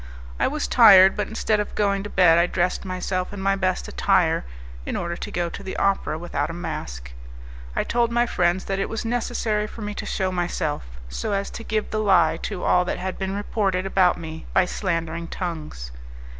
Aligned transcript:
I 0.39 0.47
was 0.47 0.67
tired, 0.67 1.15
but 1.15 1.27
instead 1.27 1.59
of 1.59 1.75
going 1.75 2.01
to 2.01 2.09
bed 2.09 2.39
I 2.39 2.47
dressed 2.47 2.85
myself 2.85 3.31
in 3.31 3.39
my 3.39 3.55
best 3.55 3.87
attire 3.87 4.43
in 4.83 4.95
order 4.95 5.15
to 5.15 5.29
go 5.31 5.47
to 5.49 5.61
the 5.61 5.77
opera 5.77 6.17
without 6.17 6.49
a 6.49 6.53
mask. 6.57 7.11
I 7.75 7.83
told 7.83 8.11
my 8.11 8.25
friends 8.25 8.65
that 8.65 8.79
it 8.79 8.89
was 8.89 9.05
necessary 9.05 9.67
for 9.67 9.83
me 9.83 9.93
to 9.93 10.05
shew 10.07 10.31
myself, 10.31 10.83
so 11.07 11.33
as 11.33 11.51
to 11.51 11.63
give 11.63 11.91
the 11.91 11.99
lie 11.99 12.37
to 12.41 12.63
all 12.63 12.83
that 12.85 12.97
had 12.97 13.19
been 13.19 13.35
reported 13.35 13.85
about 13.85 14.17
me 14.17 14.47
by 14.55 14.65
slandering 14.65 15.27
tongues. 15.27 15.91